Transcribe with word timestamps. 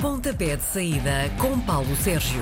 Pontapé 0.00 0.54
de 0.54 0.62
saída 0.62 1.28
com 1.38 1.58
Paulo 1.58 1.96
Sérgio. 1.96 2.40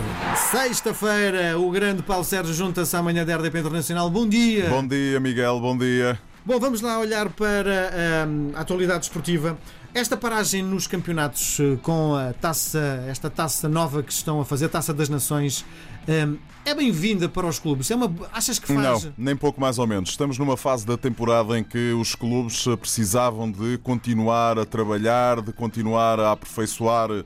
Sexta-feira, 0.50 1.58
o 1.58 1.70
grande 1.70 2.02
Paulo 2.02 2.22
Sérgio 2.22 2.52
junta-se 2.52 2.94
à 2.94 3.02
manhã 3.02 3.24
da 3.24 3.34
RDP 3.34 3.60
Internacional. 3.60 4.10
Bom 4.10 4.28
dia. 4.28 4.68
Bom 4.68 4.86
dia, 4.86 5.18
Miguel, 5.18 5.58
bom 5.58 5.76
dia. 5.76 6.18
Bom, 6.44 6.60
vamos 6.60 6.82
lá 6.82 6.98
olhar 6.98 7.30
para 7.30 8.26
hum, 8.28 8.52
a 8.54 8.60
atualidade 8.60 9.06
esportiva. 9.06 9.56
Esta 9.94 10.18
paragem 10.18 10.62
nos 10.62 10.86
campeonatos 10.86 11.58
eh, 11.58 11.78
com 11.80 12.14
a 12.14 12.34
taça, 12.34 13.02
esta 13.08 13.30
taça 13.30 13.70
nova 13.70 14.02
que 14.02 14.12
estão 14.12 14.38
a 14.38 14.44
fazer, 14.44 14.66
a 14.66 14.68
Taça 14.68 14.92
das 14.92 15.08
Nações, 15.08 15.64
hum, 16.06 16.36
é 16.62 16.74
bem-vinda 16.74 17.26
para 17.26 17.46
os 17.46 17.58
clubes? 17.58 17.90
É 17.90 17.96
uma, 17.96 18.14
achas 18.34 18.58
que 18.58 18.66
faz? 18.66 19.04
Não, 19.04 19.12
nem 19.16 19.34
pouco 19.34 19.58
mais 19.58 19.78
ou 19.78 19.86
menos. 19.86 20.10
Estamos 20.10 20.36
numa 20.36 20.58
fase 20.58 20.86
da 20.86 20.98
temporada 20.98 21.58
em 21.58 21.64
que 21.64 21.92
os 21.92 22.14
clubes 22.14 22.66
eh, 22.66 22.76
precisavam 22.76 23.50
de 23.50 23.78
continuar 23.78 24.58
a 24.58 24.66
trabalhar, 24.66 25.40
de 25.40 25.54
continuar 25.54 26.20
a 26.20 26.32
aperfeiçoar 26.32 27.24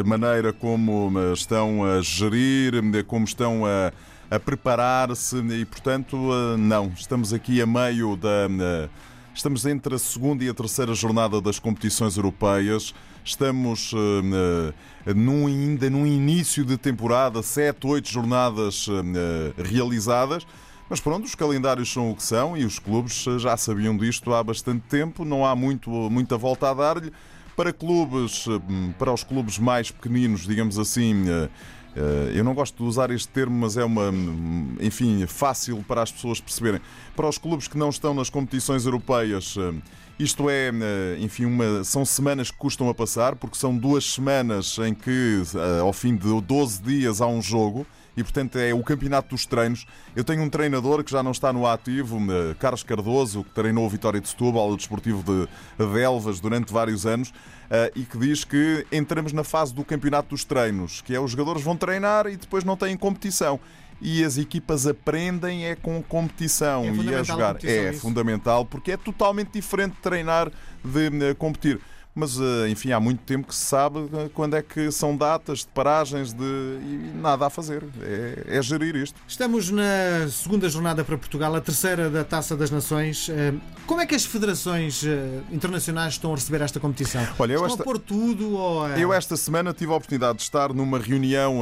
a 0.00 0.04
maneira 0.04 0.52
como 0.52 1.12
eh, 1.18 1.32
estão 1.32 1.84
a 1.84 2.00
gerir, 2.00 2.74
como 3.06 3.24
estão 3.24 3.64
a, 3.64 3.92
a 4.34 4.38
preparar-se 4.38 5.36
e, 5.36 5.64
portanto, 5.64 6.16
eh, 6.16 6.56
não. 6.56 6.92
Estamos 6.96 7.32
aqui 7.32 7.60
a 7.62 7.66
meio 7.66 8.16
da. 8.16 8.48
eh, 8.60 8.88
Estamos 9.34 9.66
entre 9.66 9.94
a 9.94 9.98
segunda 9.98 10.42
e 10.44 10.48
a 10.48 10.54
terceira 10.54 10.94
jornada 10.94 11.42
das 11.42 11.58
competições 11.58 12.16
europeias. 12.16 12.94
Estamos 13.22 13.92
eh, 13.94 15.12
num, 15.14 15.46
ainda 15.46 15.90
num 15.90 16.06
início 16.06 16.64
de 16.64 16.78
temporada, 16.78 17.42
sete, 17.42 17.86
oito 17.86 18.08
jornadas 18.08 18.86
eh, 18.88 19.62
realizadas. 19.62 20.46
Mas 20.88 21.00
pronto, 21.00 21.26
os 21.26 21.34
calendários 21.34 21.92
são 21.92 22.10
o 22.12 22.16
que 22.16 22.22
são 22.22 22.56
e 22.56 22.64
os 22.64 22.78
clubes 22.78 23.26
já 23.38 23.56
sabiam 23.58 23.94
disto 23.94 24.32
há 24.32 24.42
bastante 24.42 24.84
tempo. 24.88 25.22
Não 25.22 25.44
há 25.44 25.54
muito, 25.54 25.90
muita 25.90 26.38
volta 26.38 26.70
a 26.70 26.74
dar-lhe. 26.74 27.12
Para 27.56 27.72
clubes, 27.72 28.46
eh, 28.46 28.92
para 28.98 29.12
os 29.12 29.24
clubes 29.24 29.58
mais 29.58 29.90
pequeninos, 29.90 30.46
digamos 30.46 30.78
assim, 30.78 31.24
eh, 31.28 31.48
eh, 31.96 32.32
eu 32.34 32.44
não 32.44 32.54
gosto 32.54 32.76
de 32.76 32.82
usar 32.82 33.10
este 33.10 33.28
termo, 33.28 33.56
mas 33.58 33.76
é 33.78 33.84
uma, 33.84 34.10
hum, 34.10 34.76
enfim, 34.80 35.24
fácil 35.26 35.82
para 35.88 36.02
as 36.02 36.12
pessoas 36.12 36.40
perceberem. 36.40 36.80
Para 37.16 37.26
os 37.26 37.38
clubes 37.38 37.66
que 37.66 37.78
não 37.78 37.88
estão 37.88 38.12
nas 38.12 38.28
competições 38.28 38.84
europeias, 38.84 39.56
eh, 39.58 39.74
isto 40.18 40.50
é, 40.50 40.68
eh, 40.68 41.16
enfim, 41.20 41.46
uma, 41.46 41.82
são 41.84 42.04
semanas 42.04 42.50
que 42.50 42.58
custam 42.58 42.88
a 42.90 42.94
passar, 42.94 43.34
porque 43.34 43.56
são 43.56 43.74
duas 43.76 44.04
semanas 44.04 44.76
em 44.78 44.92
que, 44.92 45.42
ao 45.80 45.92
fim 45.92 46.14
de 46.14 46.40
12 46.42 46.82
dias, 46.82 47.20
há 47.22 47.26
um 47.26 47.40
jogo. 47.40 47.86
E, 48.16 48.22
portanto, 48.22 48.56
é 48.58 48.72
o 48.72 48.82
campeonato 48.82 49.28
dos 49.30 49.44
treinos. 49.44 49.86
Eu 50.14 50.24
tenho 50.24 50.42
um 50.42 50.48
treinador 50.48 51.04
que 51.04 51.10
já 51.10 51.22
não 51.22 51.32
está 51.32 51.52
no 51.52 51.66
ativo, 51.66 52.18
eh, 52.32 52.54
Carlos 52.58 52.82
Cardoso, 52.82 53.44
que 53.44 53.50
treinou 53.50 53.84
o 53.84 53.90
Vitória 53.90 54.20
de 54.20 54.28
Setúbal, 54.28 54.70
o 54.70 54.76
Desportivo 54.76 55.22
de, 55.22 55.46
de 55.84 56.00
Elvas, 56.00 56.40
durante 56.40 56.72
vários 56.72 57.04
anos, 57.04 57.32
eh, 57.68 57.92
e 57.94 58.04
que 58.04 58.16
diz 58.16 58.42
que 58.42 58.86
entramos 58.90 59.32
na 59.34 59.44
fase 59.44 59.74
do 59.74 59.84
campeonato 59.84 60.30
dos 60.30 60.44
treinos, 60.44 61.02
que 61.02 61.14
é 61.14 61.20
os 61.20 61.30
jogadores 61.32 61.60
vão 61.62 61.76
treinar 61.76 62.26
e 62.26 62.36
depois 62.36 62.64
não 62.64 62.76
têm 62.76 62.96
competição. 62.96 63.60
E 64.00 64.22
as 64.24 64.36
equipas 64.36 64.86
aprendem 64.86 65.64
é 65.66 65.74
com 65.74 66.02
competição 66.02 66.84
É 66.84 66.92
e 66.94 67.14
a 67.14 67.20
a 67.20 67.22
jogar. 67.22 67.54
competição, 67.54 67.84
É 67.84 67.90
isso. 67.90 68.00
fundamental, 68.00 68.64
porque 68.64 68.92
é 68.92 68.96
totalmente 68.96 69.50
diferente 69.52 69.92
de 69.94 70.00
treinar 70.00 70.50
de 70.84 71.06
eh, 71.30 71.34
competir. 71.34 71.80
Mas, 72.18 72.40
eh, 72.40 72.70
enfim, 72.70 72.92
há 72.92 72.98
muito 72.98 73.18
tempo 73.24 73.46
que 73.46 73.54
se 73.54 73.60
sabe 73.66 73.98
eh, 74.10 74.30
quando 74.32 74.54
é 74.56 74.62
que 74.62 74.90
são 74.90 75.14
datas 75.14 75.58
de 75.58 75.66
paragens 75.66 76.32
de... 76.32 76.42
e 76.42 77.10
nada 77.14 77.44
a 77.46 77.50
fazer. 77.50 77.84
É, 78.00 78.56
é 78.56 78.62
gerir 78.62 78.96
isto. 78.96 79.20
Estamos 79.28 79.70
na 79.70 80.26
segunda 80.30 80.66
jornada 80.70 81.04
para 81.04 81.18
Portugal, 81.18 81.54
a 81.54 81.60
terceira 81.60 82.08
da 82.08 82.24
Taça 82.24 82.56
das 82.56 82.70
Nações. 82.70 83.28
Eh, 83.28 83.52
Como 83.86 84.00
é 84.00 84.06
que 84.06 84.14
as 84.14 84.24
federações 84.24 85.04
internacionais 85.52 86.14
estão 86.14 86.32
a 86.32 86.36
receber 86.36 86.62
esta 86.62 86.80
competição? 86.80 87.20
Olha, 87.38 87.52
eu 87.52 87.56
estão 87.56 87.66
esta- 87.72 87.82
a 87.82 87.84
pôr 87.84 87.98
tudo 87.98 88.50
ou 88.56 88.88
Eu 88.96 89.12
esta 89.12 89.36
semana 89.36 89.74
tive 89.74 89.92
a 89.92 89.96
oportunidade 89.96 90.38
de 90.38 90.44
estar 90.44 90.72
numa 90.72 90.98
reunião 90.98 91.60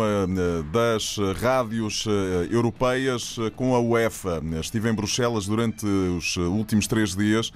das 0.73 1.17
rádios 1.41 2.05
europeias 2.49 3.37
com 3.57 3.75
a 3.75 3.81
UEFA. 3.81 4.41
Estive 4.61 4.89
em 4.89 4.95
Bruxelas 4.95 5.47
durante 5.47 5.85
os 5.85 6.37
últimos 6.37 6.87
três 6.87 7.17
dias 7.17 7.51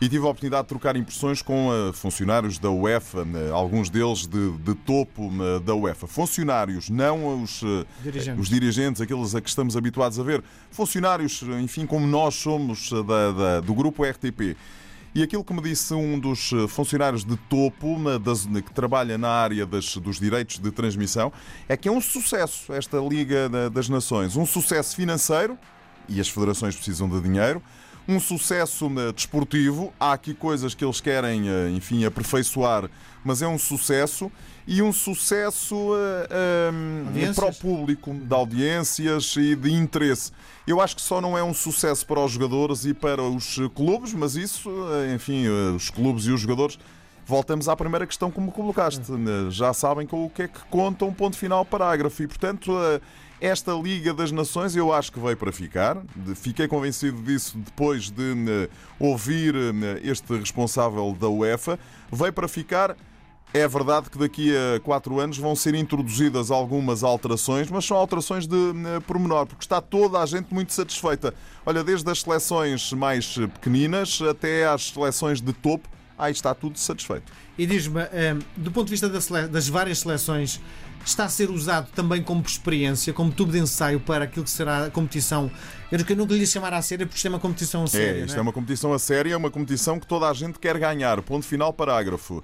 e 0.00 0.08
tive 0.08 0.24
a 0.24 0.28
oportunidade 0.28 0.62
de 0.62 0.68
trocar 0.68 0.94
impressões 0.96 1.42
com 1.42 1.70
eh, 1.72 1.92
funcionários 1.92 2.56
da 2.58 2.70
UEFA, 2.70 3.26
eh, 3.34 3.50
alguns 3.50 3.90
deles 3.90 4.26
de, 4.28 4.52
de 4.58 4.74
topo 4.74 5.28
eh, 5.42 5.58
da 5.60 5.74
UEFA. 5.74 6.06
Funcionários, 6.06 6.88
não 6.88 7.42
os, 7.42 7.62
Dirigentes. 8.02 8.40
os 8.40 8.48
dirigentes, 8.48 9.02
aqueles 9.02 9.34
a 9.34 9.40
que 9.40 9.48
estamos 9.48 9.76
habituados 9.76 10.18
a 10.20 10.22
ver. 10.22 10.42
Funcionários, 10.70 11.42
enfim, 11.60 11.84
como 11.84 12.06
nós 12.06 12.36
somos 12.36 12.90
da- 12.92 13.32
da- 13.32 13.60
do 13.60 13.74
grupo 13.74 14.04
RTP. 14.04 14.56
E 15.14 15.22
aquilo 15.22 15.42
que 15.42 15.52
me 15.52 15.62
disse 15.62 15.92
um 15.94 16.16
dos 16.16 16.50
funcionários 16.68 17.24
de 17.24 17.36
topo 17.48 17.98
na- 17.98 18.18
das- 18.18 18.46
que 18.46 18.72
trabalha 18.72 19.18
na 19.18 19.28
área 19.30 19.66
das- 19.66 19.96
dos 19.96 20.20
direitos 20.20 20.58
de 20.60 20.70
transmissão 20.70 21.32
é 21.68 21.76
que 21.76 21.88
é 21.88 21.90
um 21.92 22.00
sucesso 22.00 22.72
esta 22.72 22.98
Liga 22.98 23.48
da- 23.48 23.68
das 23.68 23.88
Nações. 23.88 24.36
Um 24.36 24.46
sucesso 24.46 24.94
financeiro, 24.94 25.58
e 26.08 26.20
as 26.20 26.28
federações 26.28 26.76
precisam 26.76 27.08
de 27.08 27.20
dinheiro. 27.20 27.60
Um 28.10 28.18
sucesso 28.18 28.90
eh, 28.98 29.12
desportivo, 29.12 29.92
há 30.00 30.14
aqui 30.14 30.32
coisas 30.32 30.74
que 30.74 30.82
eles 30.82 30.98
querem, 30.98 31.46
eh, 31.46 31.70
enfim, 31.70 32.06
aperfeiçoar, 32.06 32.88
mas 33.22 33.42
é 33.42 33.46
um 33.46 33.58
sucesso. 33.58 34.32
E 34.66 34.80
um 34.82 34.92
sucesso 34.92 35.74
eh, 35.94 36.28
eh, 36.30 37.04
Audiências? 37.06 37.36
para 37.36 37.46
o 37.48 37.54
público, 37.54 38.14
de 38.14 38.34
audiências 38.34 39.34
e 39.36 39.54
de 39.54 39.72
interesse. 39.72 40.32
Eu 40.66 40.80
acho 40.80 40.96
que 40.96 41.02
só 41.02 41.20
não 41.20 41.36
é 41.36 41.42
um 41.42 41.52
sucesso 41.52 42.06
para 42.06 42.20
os 42.20 42.32
jogadores 42.32 42.84
e 42.86 42.94
para 42.94 43.22
os 43.22 43.58
eh, 43.58 43.68
clubes, 43.74 44.14
mas 44.14 44.36
isso, 44.36 44.70
enfim, 45.14 45.46
os 45.76 45.90
clubes 45.90 46.24
e 46.24 46.30
os 46.30 46.40
jogadores. 46.40 46.78
Voltamos 47.26 47.68
à 47.68 47.76
primeira 47.76 48.06
questão 48.06 48.30
como 48.30 48.50
colocaste. 48.50 49.02
Eh, 49.12 49.50
Já 49.50 49.74
sabem 49.74 50.06
com 50.06 50.24
o 50.24 50.30
que 50.30 50.42
é 50.42 50.48
que 50.48 50.60
conta 50.70 51.04
um 51.04 51.12
ponto 51.12 51.36
final 51.36 51.62
parágrafo. 51.62 52.22
E, 52.22 52.26
portanto, 52.26 52.72
esta 53.40 53.72
Liga 53.72 54.12
das 54.12 54.32
Nações 54.32 54.74
eu 54.74 54.92
acho 54.92 55.12
que 55.12 55.20
veio 55.20 55.36
para 55.36 55.52
ficar. 55.52 55.96
Fiquei 56.34 56.66
convencido 56.66 57.22
disso 57.22 57.56
depois 57.58 58.10
de 58.10 58.34
eh, 58.48 58.68
ouvir 58.98 59.54
eh, 59.54 60.00
este 60.02 60.36
responsável 60.36 61.16
da 61.18 61.28
UEFA. 61.28 61.78
Veio 62.10 62.32
para 62.32 62.48
ficar. 62.48 62.96
É 63.54 63.66
verdade 63.66 64.10
que 64.10 64.18
daqui 64.18 64.52
a 64.54 64.80
quatro 64.80 65.18
anos 65.20 65.38
vão 65.38 65.56
ser 65.56 65.74
introduzidas 65.74 66.50
algumas 66.50 67.02
alterações, 67.02 67.70
mas 67.70 67.86
são 67.86 67.96
alterações 67.96 68.46
de 68.46 68.56
eh, 68.56 69.00
pormenor, 69.06 69.46
porque 69.46 69.64
está 69.64 69.80
toda 69.80 70.18
a 70.18 70.26
gente 70.26 70.52
muito 70.52 70.72
satisfeita. 70.72 71.32
Olha, 71.64 71.84
desde 71.84 72.10
as 72.10 72.22
seleções 72.22 72.92
mais 72.92 73.38
pequeninas 73.54 74.20
até 74.20 74.66
às 74.66 74.90
seleções 74.90 75.40
de 75.40 75.52
topo, 75.52 75.88
aí 76.18 76.32
está 76.32 76.54
tudo 76.54 76.78
satisfeito. 76.78 77.32
E 77.56 77.66
diz-me, 77.66 78.00
eh, 78.12 78.36
do 78.56 78.70
ponto 78.70 78.86
de 78.86 78.90
vista 78.92 79.08
das 79.48 79.68
várias 79.68 80.00
seleções, 80.00 80.60
está 81.04 81.24
a 81.24 81.28
ser 81.28 81.48
usado 81.50 81.88
também 81.94 82.22
como 82.22 82.42
experiência, 82.42 83.12
como 83.12 83.30
tubo 83.32 83.52
de 83.52 83.58
ensaio 83.58 84.00
para 84.00 84.24
aquilo 84.24 84.44
que 84.44 84.50
será 84.50 84.86
a 84.86 84.90
competição? 84.90 85.50
Eu 85.90 86.04
que 86.04 86.12
eu 86.12 86.16
nunca 86.16 86.34
lhe 86.34 86.46
chamar 86.46 86.74
à 86.74 86.82
séria 86.82 87.06
porque 87.06 87.16
isto 87.16 87.26
é 87.26 87.30
uma 87.30 87.38
competição 87.38 87.84
a 87.84 87.86
séria. 87.86 88.20
É, 88.20 88.24
isto 88.24 88.32
não 88.34 88.38
é 88.38 88.42
uma 88.42 88.52
competição 88.52 88.92
a 88.92 88.98
sério, 88.98 89.32
é 89.32 89.36
uma 89.36 89.50
competição 89.50 89.98
que 89.98 90.06
toda 90.06 90.28
a 90.28 90.34
gente 90.34 90.58
quer 90.58 90.76
ganhar. 90.78 91.22
Ponto 91.22 91.46
final, 91.46 91.72
parágrafo. 91.72 92.42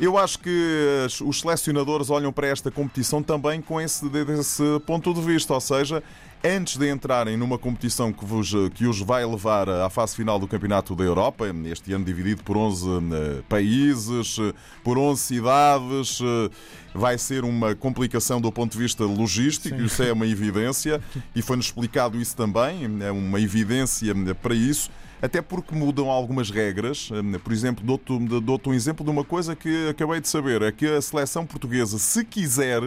Eu 0.00 0.18
acho 0.18 0.38
que 0.38 1.02
as- 1.04 1.20
os 1.20 1.40
selecionadores 1.40 2.10
olham 2.10 2.32
para 2.32 2.46
esta 2.48 2.70
competição 2.70 3.22
também 3.22 3.60
com 3.60 3.80
esse, 3.80 4.08
desse 4.08 4.62
ponto 4.86 5.12
de 5.14 5.20
vista, 5.20 5.52
ou 5.54 5.60
seja, 5.60 6.02
antes 6.44 6.76
de 6.76 6.90
entrarem 6.90 7.36
numa 7.36 7.56
competição 7.56 8.12
que, 8.12 8.24
vos, 8.24 8.52
que 8.74 8.86
os 8.86 9.00
vai 9.00 9.24
levar 9.24 9.68
à 9.68 9.88
fase 9.88 10.16
final 10.16 10.38
do 10.38 10.48
Campeonato 10.48 10.94
da 10.94 11.04
Europa, 11.04 11.46
este 11.66 11.92
ano 11.92 12.04
dividido 12.04 12.42
por 12.42 12.56
11 12.56 12.88
eh, 12.88 13.42
países, 13.48 14.38
eh, 14.38 14.52
por 14.82 14.98
11 14.98 15.20
cidades, 15.20 16.20
eh, 16.20 16.50
vai 16.92 17.16
ser 17.16 17.44
uma 17.44 17.74
complicação 17.74 18.40
do 18.40 18.50
ponto 18.50 18.72
de 18.72 18.78
vista 18.78 19.04
logístico, 19.04 19.78
Sim. 19.78 19.84
isso 19.84 20.02
é 20.02 20.12
uma 20.12 20.26
evidência, 20.26 21.00
e 21.34 21.40
foi-nos 21.40 21.66
explicado 21.66 22.20
isso 22.20 22.36
também, 22.36 22.88
é 23.00 23.12
uma 23.12 23.40
evidência 23.40 24.12
para 24.42 24.54
isso. 24.54 24.90
Até 25.20 25.40
porque 25.40 25.72
mudam 25.72 26.10
algumas 26.10 26.50
regras. 26.50 27.08
Por 27.44 27.52
exemplo, 27.52 27.84
dou-te 27.84 28.18
dou-te 28.40 28.68
um 28.68 28.74
exemplo 28.74 29.04
de 29.04 29.10
uma 29.12 29.22
coisa 29.22 29.54
que 29.54 29.88
acabei 29.88 30.20
de 30.20 30.26
saber: 30.26 30.62
é 30.62 30.72
que 30.72 30.84
a 30.84 31.00
seleção 31.00 31.46
portuguesa, 31.46 31.96
se 31.96 32.24
quiser, 32.24 32.82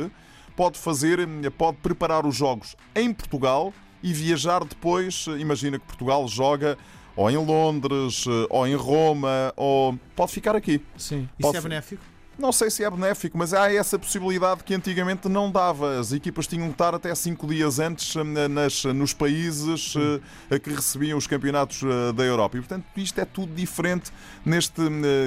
pode 0.55 0.77
fazer, 0.79 1.19
pode 1.57 1.77
preparar 1.77 2.25
os 2.25 2.35
jogos 2.35 2.75
em 2.95 3.13
Portugal 3.13 3.73
e 4.01 4.13
viajar 4.13 4.63
depois. 4.63 5.25
Imagina 5.39 5.77
que 5.79 5.85
Portugal 5.85 6.27
joga 6.27 6.77
ou 7.15 7.29
em 7.31 7.37
Londres, 7.37 8.25
ou 8.49 8.67
em 8.67 8.75
Roma, 8.75 9.53
ou 9.55 9.97
pode 10.15 10.31
ficar 10.33 10.55
aqui. 10.55 10.81
Sim. 10.97 11.21
Isso 11.39 11.41
Pode 11.41 11.57
é 11.57 11.61
ser. 11.61 11.69
benéfico? 11.69 12.03
Não 12.37 12.51
sei 12.51 12.69
se 12.69 12.83
é 12.83 12.89
benéfico, 12.91 13.37
mas 13.37 13.53
há 13.53 13.71
essa 13.71 13.97
possibilidade 13.97 14.61
que 14.65 14.73
antigamente 14.73 15.29
não 15.29 15.49
dava. 15.49 15.97
As 15.97 16.11
equipas 16.11 16.45
tinham 16.45 16.67
que 16.67 16.73
estar 16.73 16.93
até 16.93 17.15
cinco 17.15 17.47
dias 17.47 17.79
antes 17.79 18.13
eh, 18.13 18.47
nas- 18.49 18.83
nos 18.83 19.13
países 19.13 19.93
eh, 20.51 20.59
que 20.59 20.69
recebiam 20.69 21.17
os 21.17 21.25
campeonatos 21.27 21.81
eh, 21.83 22.11
da 22.11 22.23
Europa. 22.25 22.57
E, 22.57 22.59
portanto, 22.59 22.83
isto 22.97 23.17
é 23.21 23.23
tudo 23.23 23.53
diferente 23.55 24.11
neste 24.45 24.81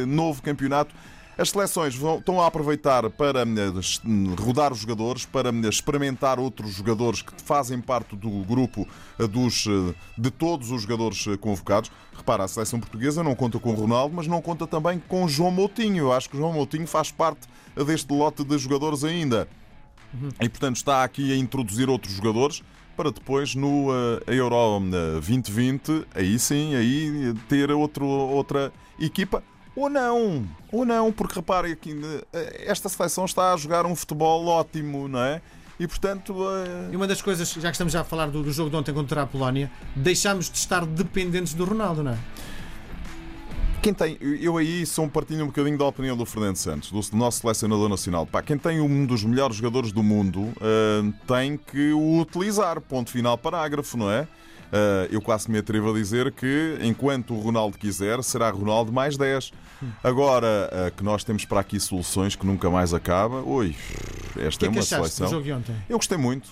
novo 0.06 0.42
campeonato. 0.42 0.94
As 1.38 1.50
seleções 1.50 1.94
vão, 1.94 2.19
estão 2.19 2.40
a 2.40 2.49
aproveitar 2.49 3.08
para 3.11 3.44
hum, 3.44 4.35
rodar 4.37 4.73
os 4.73 4.81
jogadores, 4.81 5.25
para 5.25 5.52
hum, 5.52 5.61
experimentar 5.69 6.40
outros 6.40 6.73
jogadores 6.73 7.23
que 7.23 7.32
fazem 7.40 7.81
parte 7.81 8.17
do 8.17 8.29
grupo 8.43 8.85
eh, 9.17 9.26
dos, 9.29 9.64
eh, 9.69 9.94
de 10.19 10.32
todos 10.32 10.73
os 10.73 10.82
jogadores 10.82 11.25
eh, 11.29 11.37
convocados. 11.37 11.93
Repara, 12.12 12.43
a 12.43 12.49
seleção 12.49 12.81
portuguesa 12.81 13.23
não 13.23 13.37
conta 13.37 13.56
com 13.61 13.70
o 13.70 13.75
Ronaldo, 13.75 14.17
mas 14.17 14.26
não 14.26 14.43
conta 14.43 14.67
também 14.67 15.00
com 15.06 15.29
João 15.29 15.52
Moutinho. 15.52 16.06
Eu 16.06 16.12
acho 16.12 16.29
que 16.29 16.37
João 16.37 16.52
Moutinho 16.52 16.88
faz 16.88 17.12
parte 17.12 17.46
deste 17.87 18.12
lote 18.12 18.43
de 18.43 18.58
jogadores 18.58 19.05
ainda. 19.05 19.46
Uhum. 20.12 20.31
E 20.40 20.49
portanto 20.49 20.75
está 20.75 21.05
aqui 21.05 21.32
a 21.32 21.37
introduzir 21.37 21.88
outros 21.88 22.14
jogadores 22.14 22.64
para 22.96 23.12
depois 23.12 23.55
no 23.55 23.90
uh, 23.90 24.20
Euro 24.26 24.81
2020, 25.20 26.05
aí 26.12 26.37
sim, 26.37 26.75
aí 26.75 27.32
ter 27.49 27.70
outro, 27.70 28.05
outra 28.05 28.73
equipa. 28.99 29.40
Ou 29.78 29.88
não, 29.88 30.44
ou 30.72 30.84
não, 30.84 31.12
porque 31.12 31.36
reparem 31.36 31.70
aqui, 31.70 31.94
esta 32.66 32.88
seleção 32.88 33.25
está 33.26 33.54
a 33.54 33.56
jogar 33.56 33.86
um 33.86 33.94
futebol 33.94 34.44
ótimo, 34.48 35.06
não 35.06 35.20
é? 35.20 35.40
E 35.78 35.86
portanto. 35.86 36.32
Uh... 36.32 36.92
E 36.92 36.96
uma 36.96 37.06
das 37.06 37.22
coisas, 37.22 37.48
já 37.52 37.69
que 37.69 37.76
estamos 37.76 37.92
já 37.92 38.00
a 38.00 38.04
falar 38.04 38.26
do, 38.26 38.42
do 38.42 38.50
jogo 38.50 38.70
de 38.70 38.75
ontem 38.75 38.92
contra 38.92 39.22
a 39.22 39.26
Polónia, 39.26 39.70
deixámos 39.94 40.50
de 40.50 40.58
estar 40.58 40.84
dependentes 40.84 41.54
do 41.54 41.64
Ronaldo, 41.64 42.02
não 42.02 42.10
é? 42.10 42.19
Quem 43.80 43.94
tem, 43.94 44.19
eu 44.20 44.56
aí 44.56 44.84
sou 44.84 45.04
um 45.04 45.08
partilho 45.08 45.44
um 45.44 45.46
bocadinho 45.46 45.78
da 45.78 45.84
opinião 45.84 46.16
do 46.16 46.26
Fernando 46.26 46.56
Santos, 46.56 46.90
do 46.90 47.16
nosso 47.16 47.42
selecionador 47.42 47.88
nacional. 47.88 48.26
Pá, 48.26 48.42
quem 48.42 48.58
tem 48.58 48.80
um 48.80 49.06
dos 49.06 49.22
melhores 49.22 49.54
jogadores 49.54 49.92
do 49.92 50.02
mundo 50.02 50.40
uh, 50.40 51.14
tem 51.25 51.56
que 51.56 51.92
o 51.92 52.19
utilizar. 52.19 52.80
Ponto 52.80 53.10
final, 53.12 53.38
parágrafo, 53.38 53.96
não 53.96 54.10
é? 54.10 54.26
Uh, 54.69 55.09
eu 55.11 55.20
quase 55.23 55.50
me 55.50 55.59
atrevo 55.59 55.91
a 55.91 55.94
dizer 55.94 56.31
que 56.32 56.79
enquanto 56.82 57.35
o 57.35 57.41
Ronaldo 57.41 57.79
quiser, 57.79 58.23
será 58.23 58.50
Ronaldo 58.50 58.93
mais 58.93 59.17
10. 59.17 59.53
Agora 60.03 60.70
uh, 60.70 60.94
que 60.94 61.03
nós 61.03 61.25
temos 61.25 61.44
para 61.44 61.61
aqui 61.61 61.81
soluções 61.81 62.37
que 62.37 62.44
nunca 62.44 62.69
mais 62.69 62.93
acaba, 62.93 63.41
oi, 63.43 63.75
esta 64.38 64.67
é, 64.67 64.69
é 64.69 64.70
uma 64.70 64.82
seleção. 64.82 65.26
Eu 65.88 65.97
gostei 65.97 66.19
muito, 66.19 66.50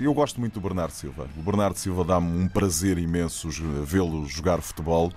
eu 0.00 0.14
gosto 0.14 0.38
muito 0.38 0.54
do 0.54 0.60
Bernardo 0.60 0.92
Silva. 0.92 1.28
O 1.36 1.42
Bernardo 1.42 1.76
Silva 1.76 2.04
dá-me 2.04 2.28
um 2.28 2.46
prazer 2.46 2.98
imenso 2.98 3.48
vê-lo 3.84 4.26
jogar 4.26 4.60
futebol. 4.60 5.12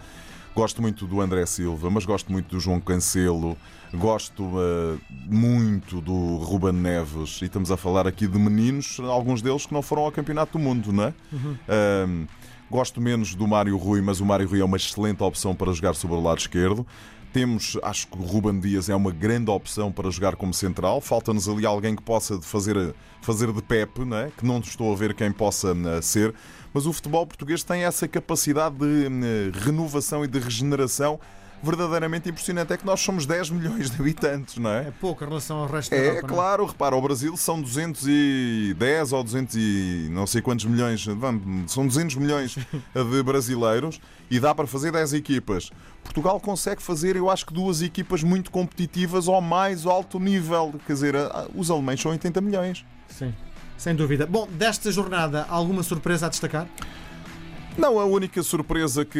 Gosto 0.53 0.81
muito 0.81 1.07
do 1.07 1.21
André 1.21 1.45
Silva, 1.45 1.89
mas 1.89 2.05
gosto 2.05 2.31
muito 2.31 2.49
do 2.49 2.59
João 2.59 2.79
Cancelo, 2.81 3.57
gosto 3.93 4.43
uh, 4.43 4.99
muito 5.27 6.01
do 6.01 6.37
Ruben 6.37 6.73
Neves. 6.73 7.41
E 7.41 7.45
estamos 7.45 7.71
a 7.71 7.77
falar 7.77 8.05
aqui 8.05 8.27
de 8.27 8.37
meninos, 8.37 8.99
alguns 8.99 9.41
deles 9.41 9.65
que 9.65 9.73
não 9.73 9.81
foram 9.81 10.03
ao 10.03 10.11
Campeonato 10.11 10.57
do 10.57 10.59
Mundo, 10.63 10.91
não 10.91 11.05
é? 11.05 11.13
Uhum. 11.31 11.53
Uh, 11.53 12.27
gosto 12.69 12.99
menos 12.99 13.33
do 13.33 13.47
Mário 13.47 13.77
Rui, 13.77 14.01
mas 14.01 14.19
o 14.19 14.25
Mário 14.25 14.47
Rui 14.47 14.59
é 14.59 14.65
uma 14.65 14.77
excelente 14.77 15.23
opção 15.23 15.55
para 15.55 15.71
jogar 15.71 15.93
sobre 15.93 16.17
o 16.17 16.21
lado 16.21 16.39
esquerdo. 16.39 16.85
Temos, 17.33 17.77
acho 17.81 18.07
que 18.07 18.17
o 18.17 18.21
Ruben 18.21 18.59
Dias 18.59 18.89
é 18.89 18.95
uma 18.95 19.11
grande 19.11 19.49
opção 19.49 19.91
para 19.91 20.09
jogar 20.09 20.35
como 20.35 20.53
central. 20.53 20.99
Falta-nos 20.99 21.47
ali 21.47 21.65
alguém 21.65 21.95
que 21.95 22.01
possa 22.01 22.41
fazer, 22.41 22.93
fazer 23.21 23.51
de 23.53 23.61
Pepe, 23.61 24.03
não 24.03 24.17
é? 24.17 24.31
que 24.37 24.45
não 24.45 24.59
estou 24.59 24.91
a 24.91 24.95
ver 24.95 25.13
quem 25.13 25.31
possa 25.31 25.73
uh, 25.73 26.01
ser 26.01 26.33
mas 26.73 26.85
o 26.85 26.93
futebol 26.93 27.25
português 27.27 27.63
tem 27.63 27.83
essa 27.83 28.07
capacidade 28.07 28.75
de 28.77 29.07
hum, 29.07 29.51
renovação 29.53 30.23
e 30.23 30.27
de 30.27 30.39
regeneração 30.39 31.19
verdadeiramente 31.63 32.29
impressionante. 32.29 32.73
É 32.73 32.77
que 32.77 32.85
nós 32.85 32.99
somos 32.99 33.25
10 33.25 33.49
milhões 33.51 33.89
de 33.89 34.01
habitantes, 34.01 34.57
não 34.57 34.69
é? 34.69 34.87
É 34.87 34.93
pouco 34.99 35.23
em 35.23 35.27
relação 35.27 35.57
ao 35.57 35.67
resto 35.67 35.91
da 35.91 35.97
é, 35.97 36.09
Europa. 36.09 36.25
É 36.25 36.29
claro, 36.29 36.65
repara, 36.65 36.95
o 36.95 37.01
Brasil 37.01 37.35
são 37.37 37.61
210 37.61 39.13
ou 39.13 39.23
200 39.23 39.55
e 39.55 40.07
não 40.11 40.25
sei 40.25 40.41
quantos 40.41 40.65
milhões, 40.65 41.05
são 41.67 41.85
200 41.85 42.15
milhões 42.15 42.55
de 42.93 43.23
brasileiros 43.23 43.99
e 44.29 44.39
dá 44.39 44.53
para 44.55 44.67
fazer 44.67 44.91
10 44.91 45.13
equipas. 45.13 45.71
Portugal 46.03 46.39
consegue 46.39 46.81
fazer, 46.81 47.15
eu 47.15 47.29
acho 47.29 47.45
que 47.45 47.53
duas 47.53 47.81
equipas 47.81 48.23
muito 48.23 48.49
competitivas 48.51 49.27
ao 49.27 49.41
mais 49.41 49.85
alto 49.85 50.19
nível. 50.19 50.73
Quer 50.87 50.93
dizer, 50.93 51.15
os 51.55 51.69
alemães 51.69 52.01
são 52.01 52.11
80 52.11 52.41
milhões. 52.41 52.85
Sim. 53.07 53.33
Sem 53.77 53.95
dúvida. 53.95 54.27
Bom, 54.27 54.47
desta 54.47 54.91
jornada, 54.91 55.45
alguma 55.49 55.81
surpresa 55.81 56.27
a 56.27 56.29
destacar? 56.29 56.67
Não, 57.77 57.97
a 57.97 58.05
única 58.05 58.43
surpresa 58.43 59.05
que 59.05 59.17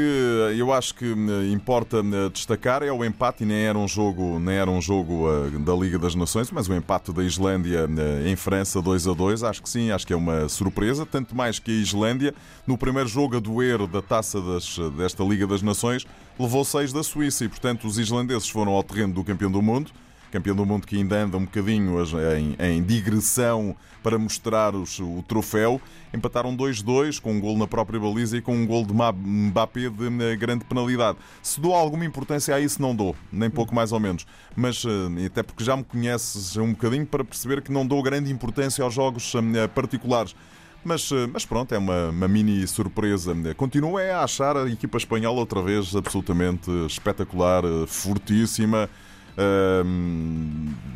eu 0.57 0.73
acho 0.73 0.93
que 0.93 1.05
importa 1.51 2.03
destacar 2.31 2.83
é 2.83 2.91
o 2.91 3.03
empate, 3.03 3.43
e 3.43 3.45
nem 3.45 3.63
era 3.63 3.77
um 3.77 3.87
jogo, 3.87 4.39
nem 4.39 4.55
era 4.55 4.69
um 4.69 4.81
jogo 4.81 5.29
uh, 5.29 5.59
da 5.59 5.73
Liga 5.73 5.97
das 5.97 6.15
Nações, 6.15 6.51
mas 6.51 6.67
o 6.67 6.73
empate 6.73 7.13
da 7.13 7.23
Islândia 7.23 7.87
uh, 7.87 8.27
em 8.27 8.35
França 8.35 8.81
2 8.81 9.07
a 9.07 9.13
2, 9.13 9.43
acho 9.43 9.63
que 9.63 9.69
sim, 9.69 9.89
acho 9.89 10.05
que 10.05 10.11
é 10.11 10.15
uma 10.15 10.49
surpresa, 10.49 11.05
tanto 11.05 11.33
mais 11.33 11.59
que 11.59 11.71
a 11.71 11.81
Islândia, 11.81 12.35
no 12.67 12.77
primeiro 12.77 13.07
jogo 13.07 13.37
a 13.37 13.39
doer 13.39 13.87
da 13.87 14.01
taça 14.01 14.41
das, 14.41 14.77
desta 14.97 15.23
Liga 15.23 15.47
das 15.47 15.61
Nações, 15.61 16.05
levou 16.37 16.65
6 16.65 16.91
da 16.91 17.03
Suíça 17.03 17.45
e, 17.45 17.49
portanto, 17.49 17.87
os 17.87 17.97
islandeses 17.97 18.49
foram 18.49 18.73
ao 18.73 18.83
terreno 18.83 19.13
do 19.13 19.23
campeão 19.23 19.49
do 19.49 19.61
mundo 19.61 19.91
campeão 20.31 20.55
do 20.55 20.65
mundo 20.65 20.87
que 20.87 20.95
ainda 20.95 21.23
anda 21.23 21.37
um 21.37 21.45
bocadinho 21.45 21.97
em, 22.35 22.55
em 22.59 22.83
digressão 22.83 23.75
para 24.01 24.17
mostrar 24.17 24.75
os, 24.75 24.99
o 24.99 25.23
troféu. 25.27 25.79
Empataram 26.13 26.55
2-2 26.55 27.19
com 27.19 27.33
um 27.33 27.39
gol 27.39 27.57
na 27.57 27.67
própria 27.67 27.99
baliza 27.99 28.37
e 28.37 28.41
com 28.41 28.55
um 28.55 28.65
gol 28.65 28.85
de 28.85 28.93
Mbappé 28.93 29.89
de 29.89 30.23
eh, 30.23 30.35
grande 30.35 30.65
penalidade. 30.65 31.17
Se 31.41 31.59
dou 31.61 31.73
alguma 31.73 32.03
importância 32.03 32.55
a 32.55 32.59
isso, 32.59 32.81
não 32.81 32.95
dou, 32.95 33.15
nem 33.31 33.49
pouco 33.49 33.73
mais 33.73 33.91
ou 33.91 33.99
menos. 33.99 34.25
Mas 34.55 34.83
eh, 34.85 35.25
até 35.25 35.43
porque 35.43 35.63
já 35.63 35.77
me 35.77 35.83
conheces 35.83 36.57
um 36.57 36.71
bocadinho 36.71 37.05
para 37.05 37.23
perceber 37.23 37.61
que 37.61 37.71
não 37.71 37.85
dou 37.85 38.01
grande 38.01 38.31
importância 38.31 38.83
aos 38.83 38.93
jogos 38.93 39.33
eh, 39.35 39.67
particulares. 39.67 40.35
Mas, 40.83 41.11
mas, 41.31 41.45
pronto, 41.45 41.75
é 41.75 41.77
uma, 41.77 42.09
uma, 42.09 42.27
mini 42.27 42.67
surpresa. 42.67 43.35
Continuo 43.55 43.99
a 43.99 44.23
achar 44.23 44.57
a 44.57 44.67
equipa 44.67 44.97
espanhola 44.97 45.37
outra 45.37 45.61
vez 45.61 45.95
absolutamente 45.95 46.71
espetacular, 46.87 47.61
fortíssima 47.85 48.89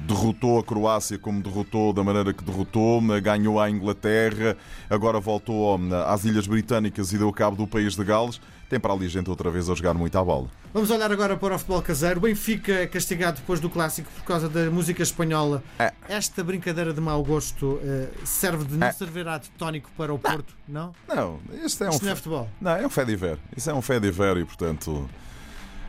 derrotou 0.08 0.60
a 0.60 0.64
Croácia 0.64 1.18
como 1.18 1.42
derrotou, 1.42 1.94
da 1.94 2.04
maneira 2.04 2.34
que 2.34 2.44
derrotou, 2.44 3.02
ganhou 3.22 3.60
a 3.60 3.70
Inglaterra, 3.70 4.56
agora 4.90 5.20
voltou 5.20 5.80
às 6.08 6.24
Ilhas 6.26 6.48
Britânicas 6.48 7.12
e 7.12 7.18
deu 7.18 7.32
cabo 7.32 7.56
do 7.56 7.68
país 7.68 7.96
de 7.96 8.04
Gales. 8.04 8.40
Tem 8.68 8.80
para 8.80 8.94
ali 8.94 9.08
gente 9.08 9.30
outra 9.30 9.52
vez 9.52 9.70
a 9.70 9.76
jogar 9.76 9.94
muito 9.94 10.18
à 10.18 10.24
bola. 10.24 10.50
Vamos 10.74 10.90
olhar 10.90 11.12
agora 11.12 11.38
para 11.38 11.54
o 11.54 11.58
futebol 11.60 11.84
caseiro. 11.84 12.18
O 12.18 12.22
Benfica 12.22 12.72
é 12.72 12.88
castigado 12.88 13.38
depois 13.38 13.60
do 13.60 13.70
clássico 13.70 14.10
por 14.12 14.24
causa 14.24 14.50
da 14.50 14.72
música 14.72 15.04
espanhola. 15.04 15.64
É. 15.78 15.94
Esta 16.10 16.44
brincadeira 16.44 16.92
de 16.92 17.00
mau 17.00 17.24
gosto 17.24 17.76
uh, 17.76 18.10
serve 18.26 18.66
de 18.66 18.76
não 18.76 18.88
é. 18.88 18.92
servirá 18.92 19.38
de 19.38 19.50
tónico 19.52 19.92
para 19.96 20.12
o 20.12 20.18
Porto, 20.18 20.56
não? 20.68 20.94
Não, 21.08 21.40
isto 21.64 21.84
é 21.84 21.88
um. 21.88 21.92
Isto 21.92 22.06
não 22.06 22.12
é 22.12 22.16
futebol. 22.16 22.50
Não, 22.60 22.72
é 22.72 22.86
um 22.86 22.90
fé 22.90 23.06
de 23.06 23.16
ver. 23.16 23.38
Isso 23.56 23.70
é 23.70 23.74
um 23.74 23.84
fé 23.84 24.00
de 24.00 24.10
ver 24.10 24.38
e, 24.38 24.46
portanto. 24.46 25.08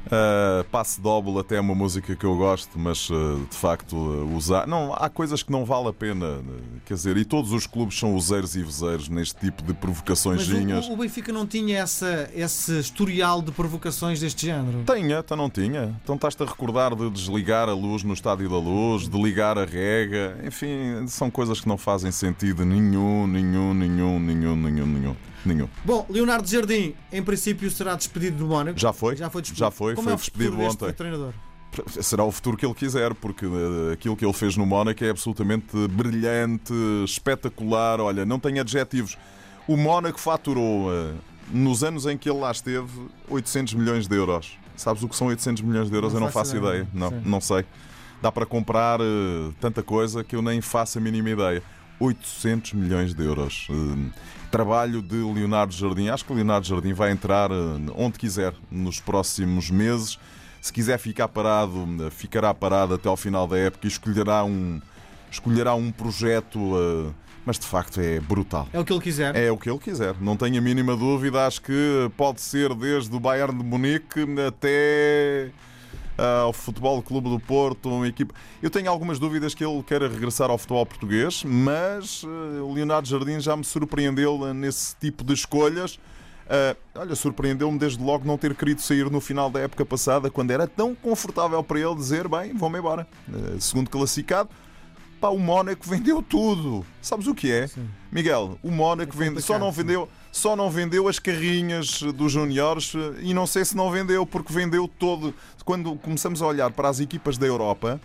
Uh, 0.06 0.62
passe 0.70 1.00
Double 1.00 1.38
até 1.38 1.56
é 1.56 1.60
uma 1.60 1.74
música 1.74 2.14
que 2.14 2.24
eu 2.24 2.36
gosto, 2.36 2.78
mas 2.78 3.10
uh, 3.10 3.44
de 3.50 3.56
facto 3.56 3.96
uh, 3.96 4.36
usar. 4.36 4.66
Não, 4.66 4.94
há 4.94 5.08
coisas 5.08 5.42
que 5.42 5.50
não 5.50 5.64
vale 5.64 5.88
a 5.88 5.92
pena. 5.92 6.40
Quer 6.84 6.94
dizer, 6.94 7.16
e 7.16 7.24
todos 7.24 7.52
os 7.52 7.66
clubes 7.66 7.98
são 7.98 8.14
useiros 8.14 8.54
e 8.54 8.62
vezeiros 8.62 9.08
neste 9.08 9.34
tipo 9.40 9.64
de 9.64 9.74
provocações. 9.74 10.48
Mas 10.48 10.88
o, 10.88 10.92
o, 10.92 10.96
Benfica 10.96 11.32
não 11.32 11.44
tinha 11.44 11.78
essa, 11.78 12.30
esse 12.34 12.78
historial 12.78 13.42
de 13.42 13.50
provocações 13.50 14.20
deste 14.20 14.46
género? 14.46 14.84
Tinha, 14.84 15.18
então 15.18 15.36
não 15.36 15.50
tinha. 15.50 15.98
Então 16.02 16.14
estás-te 16.14 16.42
a 16.42 16.46
recordar 16.46 16.94
de 16.94 17.10
desligar 17.10 17.68
a 17.68 17.74
luz 17.74 18.04
no 18.04 18.14
Estádio 18.14 18.48
da 18.48 18.58
Luz, 18.58 19.08
de 19.08 19.20
ligar 19.20 19.58
a 19.58 19.64
rega. 19.64 20.38
Enfim, 20.44 21.06
são 21.08 21.28
coisas 21.30 21.60
que 21.60 21.66
não 21.66 21.76
fazem 21.76 22.12
sentido 22.12 22.64
nenhum, 22.64 23.26
nenhum, 23.26 23.74
nenhum, 23.74 24.20
nenhum, 24.20 24.56
nenhum, 24.56 24.86
nenhum. 24.86 25.16
Nenhum. 25.46 25.68
Bom, 25.84 26.04
Leonardo 26.10 26.48
Jardim, 26.48 26.94
em 27.12 27.22
princípio, 27.22 27.70
será 27.70 27.94
despedido 27.94 28.38
do 28.38 28.46
Mónaco. 28.46 28.78
Já 28.78 28.92
foi. 28.92 29.16
Já 29.16 29.30
foi 29.30 29.42
despedido. 29.42 29.64
Já 29.64 29.70
foi, 29.70 29.94
Como 29.94 30.04
foi 30.08 30.12
é 30.14 30.16
despedido 30.16 30.60
ontem. 30.60 30.92
Treinador? 30.92 31.32
Será 32.00 32.24
o 32.24 32.32
futuro 32.32 32.56
que 32.56 32.64
ele 32.64 32.74
quiser, 32.74 33.14
porque 33.14 33.44
eh, 33.44 33.92
aquilo 33.92 34.16
que 34.16 34.24
ele 34.24 34.32
fez 34.32 34.56
no 34.56 34.64
Mónaco 34.64 35.04
é 35.04 35.10
absolutamente 35.10 35.76
brilhante, 35.88 36.72
espetacular. 37.04 38.00
Olha, 38.00 38.24
não 38.24 38.38
tem 38.40 38.58
adjetivos. 38.58 39.16
O 39.68 39.76
Mónaco 39.76 40.18
faturou, 40.18 40.90
eh, 40.92 41.12
nos 41.50 41.84
anos 41.84 42.06
em 42.06 42.16
que 42.16 42.30
ele 42.30 42.38
lá 42.38 42.50
esteve, 42.50 42.88
800 43.28 43.74
milhões 43.74 44.08
de 44.08 44.16
euros. 44.16 44.58
Sabes 44.74 45.02
o 45.02 45.08
que 45.08 45.16
são 45.16 45.26
800 45.28 45.62
milhões 45.62 45.88
de 45.90 45.94
euros? 45.94 46.12
Não 46.12 46.20
eu 46.20 46.24
não 46.24 46.32
faço 46.32 46.56
ideia. 46.56 46.78
ideia. 46.78 46.88
Não, 46.92 47.10
não 47.24 47.40
sei. 47.40 47.64
Dá 48.22 48.32
para 48.32 48.46
comprar 48.46 49.00
eh, 49.00 49.52
tanta 49.60 49.82
coisa 49.82 50.24
que 50.24 50.34
eu 50.34 50.42
nem 50.42 50.60
faço 50.60 50.98
a 50.98 51.00
mínima 51.00 51.30
ideia. 51.30 51.62
800 51.98 52.74
milhões 52.74 53.14
de 53.14 53.24
euros. 53.24 53.68
Eh, 53.70 54.10
trabalho 54.50 55.02
de 55.02 55.16
Leonardo 55.16 55.72
Jardim. 55.74 56.08
Acho 56.08 56.24
que 56.24 56.32
o 56.32 56.36
Leonardo 56.36 56.66
Jardim 56.66 56.92
vai 56.92 57.10
entrar 57.10 57.50
eh, 57.50 57.54
onde 57.96 58.18
quiser 58.18 58.52
nos 58.70 59.00
próximos 59.00 59.70
meses. 59.70 60.18
Se 60.60 60.72
quiser 60.72 60.98
ficar 60.98 61.28
parado, 61.28 61.86
eh, 62.00 62.10
ficará 62.10 62.52
parado 62.52 62.94
até 62.94 63.08
ao 63.08 63.16
final 63.16 63.46
da 63.46 63.58
época 63.58 63.86
e 63.86 63.88
escolherá 63.88 64.44
um, 64.44 64.80
escolherá 65.30 65.74
um 65.74 65.90
projeto. 65.90 67.14
Mas 67.44 67.60
de 67.60 67.66
facto 67.66 68.00
é 68.00 68.18
brutal. 68.18 68.68
É 68.72 68.80
o 68.80 68.84
que 68.84 68.92
ele 68.92 69.00
quiser. 69.00 69.36
É 69.36 69.52
o 69.52 69.56
que 69.56 69.70
ele 69.70 69.78
quiser. 69.78 70.16
Não 70.20 70.36
tenho 70.36 70.58
a 70.58 70.60
mínima 70.60 70.96
dúvida. 70.96 71.46
Acho 71.46 71.62
que 71.62 72.10
pode 72.16 72.40
ser 72.40 72.74
desde 72.74 73.14
o 73.14 73.20
Bayern 73.20 73.56
de 73.56 73.62
Munique 73.62 74.26
até 74.48 75.52
ao 76.16 76.52
Futebol 76.52 77.02
Clube 77.02 77.28
do 77.28 77.38
Porto, 77.38 77.88
uma 77.88 78.08
equipe. 78.08 78.32
Eu 78.62 78.70
tenho 78.70 78.90
algumas 78.90 79.18
dúvidas 79.18 79.54
que 79.54 79.64
ele 79.64 79.82
queira 79.82 80.08
regressar 80.08 80.50
ao 80.50 80.58
futebol 80.58 80.84
português, 80.86 81.44
mas 81.44 82.22
o 82.24 82.72
eh, 82.72 82.74
Leonardo 82.74 83.08
Jardim 83.08 83.40
já 83.40 83.56
me 83.56 83.64
surpreendeu 83.64 84.52
nesse 84.54 84.96
tipo 84.96 85.22
de 85.22 85.34
escolhas. 85.34 85.98
Uh, 86.46 86.76
olha, 86.94 87.14
surpreendeu-me 87.16 87.76
desde 87.76 88.00
logo 88.00 88.24
não 88.24 88.38
ter 88.38 88.54
querido 88.54 88.80
sair 88.80 89.10
no 89.10 89.20
final 89.20 89.50
da 89.50 89.58
época 89.58 89.84
passada, 89.84 90.30
quando 90.30 90.52
era 90.52 90.64
tão 90.64 90.94
confortável 90.94 91.62
para 91.62 91.80
ele 91.80 91.94
dizer: 91.96 92.28
bem, 92.28 92.54
vou-me 92.54 92.78
embora. 92.78 93.06
Uh, 93.28 93.60
segundo 93.60 93.90
classificado, 93.90 94.48
pá, 95.20 95.28
o 95.28 95.38
Mónaco 95.38 95.88
vendeu 95.88 96.22
tudo. 96.22 96.86
Sabes 97.02 97.26
o 97.26 97.34
que 97.34 97.50
é? 97.50 97.66
Sim. 97.66 97.88
Miguel, 98.12 98.58
o 98.62 98.70
Mónaco 98.70 99.12
é 99.14 99.18
vende, 99.18 99.42
só 99.42 99.58
não 99.58 99.72
vendeu. 99.72 100.08
Só 100.36 100.54
não 100.54 100.70
vendeu 100.70 101.08
as 101.08 101.18
carrinhas 101.18 102.02
dos 102.02 102.30
juniores 102.30 102.92
e 103.22 103.32
não 103.32 103.46
sei 103.46 103.64
se 103.64 103.74
não 103.74 103.90
vendeu, 103.90 104.26
porque 104.26 104.52
vendeu 104.52 104.86
todo. 104.86 105.34
Quando 105.64 105.96
começamos 105.96 106.42
a 106.42 106.46
olhar 106.46 106.70
para 106.72 106.90
as 106.90 107.00
equipas 107.00 107.38
da 107.38 107.46
Europa, 107.46 107.98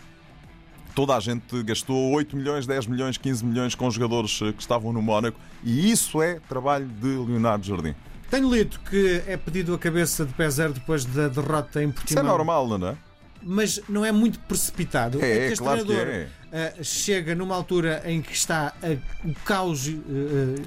toda 0.95 1.13
a 1.13 1.19
gente 1.19 1.61
gastou 1.61 2.09
8 2.13 2.38
milhões, 2.38 2.65
10 2.65 2.88
milhões, 2.88 3.17
15 3.17 3.43
milhões 3.43 3.75
com 3.75 3.91
jogadores 3.91 4.39
que 4.39 4.61
estavam 4.61 4.93
no 4.93 5.01
Mónaco 5.01 5.38
e 5.61 5.91
isso 5.91 6.21
é 6.21 6.39
trabalho 6.47 6.88
de 6.88 7.07
Leonardo 7.07 7.65
Jardim. 7.65 7.93
Tenho 8.29 8.50
lido 8.50 8.79
que 8.79 9.21
é 9.27 9.35
pedido 9.35 9.73
a 9.73 9.77
cabeça 9.77 10.25
de 10.25 10.31
pé 10.31 10.50
zero 10.50 10.71
depois 10.71 11.03
da 11.03 11.27
derrota 11.27 11.83
em 11.83 11.91
Portimão. 11.91 12.23
Isso 12.23 12.31
é 12.31 12.38
normal, 12.38 12.65
não 12.65 12.88
é? 12.88 12.95
Mas 13.43 13.81
não 13.89 14.05
é 14.05 14.12
muito 14.12 14.39
precipitado. 14.39 15.21
É, 15.21 15.31
é 15.31 15.48
que 15.48 15.53
este 15.53 15.60
claro 15.60 15.86
treinador 15.86 16.13
que 16.13 16.55
é. 16.55 16.74
uh, 16.79 16.83
chega 16.83 17.33
numa 17.33 17.55
altura 17.55 18.03
em 18.05 18.21
que 18.21 18.33
está 18.33 18.74
uh, 18.83 19.27
o 19.27 19.33
caos 19.45 19.88
uh, 19.88 19.91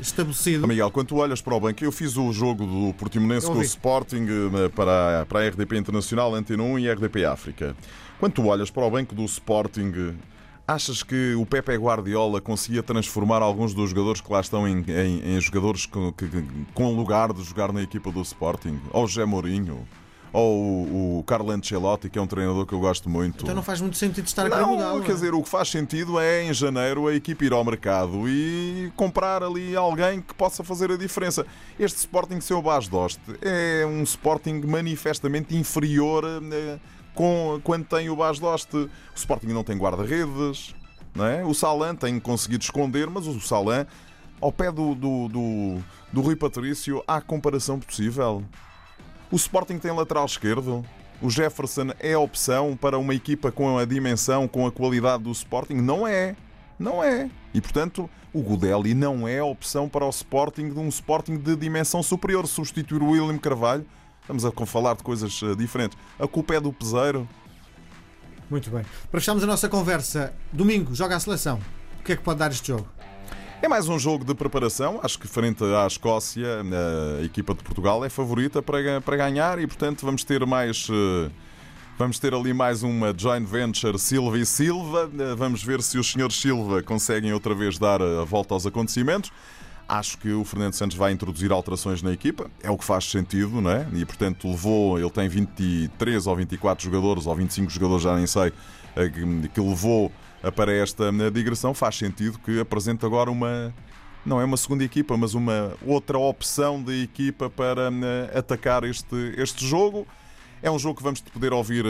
estabelecido. 0.00 0.66
Miguel, 0.66 0.90
quando 0.90 1.08
tu 1.08 1.16
olhas 1.16 1.40
para 1.40 1.54
o 1.54 1.60
banco, 1.60 1.84
eu 1.84 1.92
fiz 1.92 2.16
o 2.16 2.32
jogo 2.32 2.66
do 2.66 2.94
Portimonense 2.94 3.46
com 3.46 3.54
o 3.54 3.62
Sporting 3.62 4.26
para, 4.74 5.26
para 5.26 5.40
a 5.40 5.48
RDP 5.48 5.76
Internacional, 5.76 6.34
Antena 6.34 6.62
1 6.62 6.78
e 6.80 6.90
RDP 6.90 7.24
África. 7.24 7.76
Quando 8.18 8.32
tu 8.32 8.46
olhas 8.46 8.70
para 8.70 8.84
o 8.84 8.90
banco 8.90 9.14
do 9.14 9.24
Sporting, 9.24 10.16
Achas 10.66 11.02
que 11.02 11.34
o 11.34 11.44
Pepe 11.44 11.76
Guardiola 11.76 12.40
conseguia 12.40 12.82
transformar 12.82 13.42
alguns 13.42 13.74
dos 13.74 13.90
jogadores 13.90 14.22
que 14.22 14.32
lá 14.32 14.40
estão 14.40 14.66
em, 14.66 14.82
em, 14.88 15.36
em 15.36 15.40
jogadores 15.40 15.84
com, 15.84 16.10
que, 16.10 16.26
com 16.72 16.96
lugar 16.96 17.34
de 17.34 17.42
jogar 17.44 17.70
na 17.70 17.82
equipa 17.82 18.10
do 18.10 18.22
Sporting? 18.22 18.80
Ou 18.90 19.04
o 19.04 19.06
José 19.06 19.26
Mourinho? 19.26 19.86
Ou 20.36 20.58
o, 20.58 21.18
o 21.20 21.22
Carlo 21.22 21.52
Ancelotti, 21.52 22.10
que 22.10 22.18
é 22.18 22.22
um 22.22 22.26
treinador 22.26 22.66
que 22.66 22.72
eu 22.72 22.80
gosto 22.80 23.08
muito? 23.08 23.44
Então 23.44 23.54
não 23.54 23.62
faz 23.62 23.80
muito 23.80 23.96
sentido 23.96 24.26
estar 24.26 24.48
não, 24.48 24.56
a 24.58 24.66
mudar. 24.66 25.06
Quer 25.06 25.12
dizer, 25.12 25.32
o 25.32 25.40
que 25.40 25.48
faz 25.48 25.70
sentido 25.70 26.18
é 26.18 26.42
em 26.42 26.52
janeiro 26.52 27.06
a 27.06 27.14
equipe 27.14 27.46
ir 27.46 27.52
ao 27.52 27.64
mercado 27.64 28.28
e 28.28 28.92
comprar 28.96 29.44
ali 29.44 29.76
alguém 29.76 30.20
que 30.20 30.34
possa 30.34 30.64
fazer 30.64 30.90
a 30.90 30.96
diferença. 30.96 31.46
Este 31.78 31.98
Sporting 31.98 32.40
seu 32.40 32.60
Bas 32.60 32.88
Doste 32.88 33.20
é 33.40 33.86
um 33.86 34.02
Sporting 34.02 34.60
manifestamente 34.66 35.56
inferior. 35.56 36.24
Eh, 36.24 36.78
com, 37.14 37.60
quando 37.62 37.86
tem 37.86 38.10
o 38.10 38.16
Bas 38.16 38.38
Doste. 38.40 38.76
O 38.76 38.90
Sporting 39.14 39.46
não 39.46 39.62
tem 39.62 39.78
guarda-redes, 39.78 40.74
não 41.14 41.24
é? 41.24 41.44
o 41.44 41.54
Salan 41.54 41.94
tem 41.94 42.18
conseguido 42.18 42.64
esconder, 42.64 43.08
mas 43.08 43.26
o 43.26 43.40
Salan, 43.40 43.86
ao 44.40 44.50
pé 44.50 44.72
do, 44.72 44.96
do, 44.96 45.28
do, 45.28 45.78
do 46.12 46.20
Rui 46.20 46.34
Patrício, 46.34 47.02
há 47.06 47.20
comparação 47.20 47.78
possível. 47.78 48.42
O 49.34 49.36
Sporting 49.36 49.78
tem 49.78 49.90
lateral 49.90 50.24
esquerdo. 50.26 50.84
O 51.20 51.28
Jefferson 51.28 51.88
é 51.98 52.16
opção 52.16 52.78
para 52.80 52.96
uma 52.96 53.12
equipa 53.12 53.50
com 53.50 53.76
a 53.76 53.84
dimensão, 53.84 54.46
com 54.46 54.64
a 54.64 54.70
qualidade 54.70 55.24
do 55.24 55.32
Sporting? 55.32 55.74
Não 55.74 56.06
é. 56.06 56.36
Não 56.78 57.02
é. 57.02 57.28
E 57.52 57.60
portanto, 57.60 58.08
o 58.32 58.40
Godelli 58.40 58.94
não 58.94 59.26
é 59.26 59.42
opção 59.42 59.88
para 59.88 60.04
o 60.04 60.08
Sporting 60.10 60.68
de 60.68 60.78
um 60.78 60.86
Sporting 60.86 61.36
de 61.36 61.56
dimensão 61.56 62.00
superior. 62.00 62.46
Substituir 62.46 63.02
o 63.02 63.10
William 63.10 63.36
Carvalho 63.36 63.84
Estamos 64.20 64.44
a 64.44 64.52
falar 64.66 64.94
de 64.94 65.02
coisas 65.02 65.40
eh, 65.42 65.56
diferentes. 65.56 65.98
A 66.16 66.28
culpa 66.28 66.54
é 66.54 66.60
do 66.60 66.72
peseiro. 66.72 67.28
Muito 68.48 68.70
bem. 68.70 68.84
Para 69.10 69.18
fecharmos 69.18 69.42
a 69.42 69.48
nossa 69.48 69.68
conversa, 69.68 70.32
domingo 70.52 70.94
joga 70.94 71.16
a 71.16 71.18
seleção. 71.18 71.58
O 71.98 72.04
que 72.04 72.12
é 72.12 72.16
que 72.16 72.22
pode 72.22 72.38
dar 72.38 72.52
este 72.52 72.68
jogo? 72.68 72.86
É 73.64 73.68
mais 73.68 73.88
um 73.88 73.98
jogo 73.98 74.26
de 74.26 74.34
preparação. 74.34 75.00
Acho 75.02 75.18
que 75.18 75.26
frente 75.26 75.64
à 75.64 75.86
Escócia, 75.86 76.46
a 77.18 77.24
equipa 77.24 77.54
de 77.54 77.62
Portugal 77.64 78.04
é 78.04 78.10
favorita 78.10 78.60
para, 78.60 79.00
para 79.00 79.16
ganhar 79.16 79.58
e, 79.58 79.66
portanto, 79.66 80.04
vamos 80.04 80.22
ter 80.22 80.44
mais. 80.44 80.86
Eh, 80.90 81.30
vamos 81.98 82.18
ter 82.18 82.34
ali 82.34 82.52
mais 82.52 82.82
uma 82.82 83.14
joint 83.16 83.46
venture 83.46 83.98
Silva 83.98 84.36
e 84.36 84.44
Silva. 84.44 85.10
Eh, 85.18 85.34
vamos 85.34 85.64
ver 85.64 85.80
se 85.82 85.96
os 85.96 86.12
senhores 86.12 86.38
Silva 86.38 86.82
conseguem 86.82 87.32
outra 87.32 87.54
vez 87.54 87.78
dar 87.78 88.02
a 88.02 88.22
volta 88.22 88.52
aos 88.52 88.66
acontecimentos. 88.66 89.32
Acho 89.88 90.18
que 90.18 90.30
o 90.30 90.44
Fernando 90.44 90.74
Santos 90.74 90.98
vai 90.98 91.12
introduzir 91.12 91.50
alterações 91.50 92.02
na 92.02 92.12
equipa, 92.12 92.50
é 92.62 92.70
o 92.70 92.76
que 92.76 92.84
faz 92.84 93.10
sentido, 93.10 93.62
não 93.62 93.70
é? 93.70 93.86
E 93.94 94.04
portanto 94.04 94.46
levou, 94.46 94.98
ele 94.98 95.10
tem 95.10 95.26
23 95.26 96.26
ou 96.26 96.36
24 96.36 96.84
jogadores, 96.84 97.26
ou 97.26 97.34
25 97.34 97.70
jogadores, 97.70 98.02
já 98.04 98.14
nem 98.14 98.26
sei, 98.26 98.52
eh, 98.94 99.08
que 99.08 99.60
levou 99.60 100.12
para 100.50 100.72
esta 100.72 101.04
eh, 101.04 101.30
digressão. 101.30 101.74
Faz 101.74 101.96
sentido 101.96 102.38
que 102.38 102.60
apresente 102.60 103.04
agora 103.04 103.30
uma, 103.30 103.74
não 104.24 104.40
é 104.40 104.44
uma 104.44 104.56
segunda 104.56 104.84
equipa, 104.84 105.16
mas 105.16 105.34
uma 105.34 105.72
outra 105.84 106.18
opção 106.18 106.82
de 106.82 107.02
equipa 107.02 107.48
para 107.50 107.90
eh, 107.90 108.38
atacar 108.38 108.84
este, 108.84 109.34
este 109.36 109.66
jogo. 109.66 110.06
É 110.62 110.70
um 110.70 110.78
jogo 110.78 110.96
que 110.96 111.02
vamos 111.02 111.20
poder 111.20 111.52
ouvir 111.52 111.84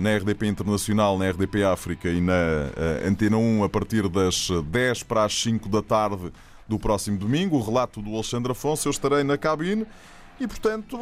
na 0.00 0.16
RDP 0.16 0.46
Internacional, 0.46 1.18
na 1.18 1.28
RDP 1.28 1.64
África 1.64 2.08
e 2.08 2.20
na 2.20 2.32
Antena 3.04 3.36
1 3.36 3.64
a 3.64 3.68
partir 3.68 4.08
das 4.08 4.48
10 4.66 5.02
para 5.02 5.24
as 5.24 5.34
5 5.42 5.68
da 5.68 5.82
tarde 5.82 6.32
do 6.68 6.78
próximo 6.78 7.18
domingo, 7.18 7.56
o 7.56 7.60
relato 7.60 8.00
do 8.00 8.14
Alexandre 8.14 8.52
Afonso, 8.52 8.86
eu 8.86 8.90
estarei 8.92 9.24
na 9.24 9.36
cabine. 9.36 9.84
E, 10.40 10.46
portanto, 10.46 10.98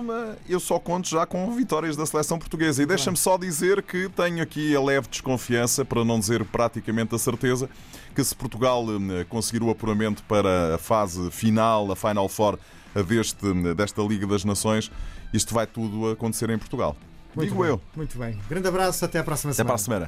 eu 0.48 0.58
só 0.58 0.80
conto 0.80 1.08
já 1.08 1.24
com 1.24 1.54
vitórias 1.54 1.96
da 1.96 2.04
seleção 2.04 2.40
portuguesa. 2.40 2.82
E 2.82 2.86
deixa-me 2.86 3.16
só 3.16 3.38
dizer 3.38 3.82
que 3.82 4.08
tenho 4.08 4.42
aqui 4.42 4.74
a 4.74 4.82
leve 4.82 5.06
desconfiança, 5.08 5.84
para 5.84 6.04
não 6.04 6.18
dizer 6.18 6.44
praticamente 6.44 7.14
a 7.14 7.18
certeza, 7.18 7.70
que 8.16 8.24
se 8.24 8.34
Portugal 8.34 8.84
conseguir 9.28 9.62
o 9.62 9.70
apuramento 9.70 10.24
para 10.24 10.74
a 10.74 10.78
fase 10.78 11.30
final, 11.30 11.92
a 11.92 11.94
Final 11.94 12.28
Four 12.28 12.58
deste, 13.06 13.74
desta 13.76 14.02
Liga 14.02 14.26
das 14.26 14.44
Nações, 14.44 14.90
isto 15.32 15.54
vai 15.54 15.68
tudo 15.68 16.10
acontecer 16.10 16.50
em 16.50 16.58
Portugal. 16.58 16.96
Muito 17.36 17.50
Digo 17.50 17.62
bem, 17.62 17.70
eu. 17.70 17.80
Muito 17.94 18.18
bem. 18.18 18.36
Grande 18.48 18.66
abraço, 18.66 19.04
até 19.04 19.20
à 19.20 19.24
próxima 19.24 19.52
semana. 19.52 19.62
Até 19.62 19.64
para 19.64 19.74
a 19.74 19.78
semana. 19.78 20.07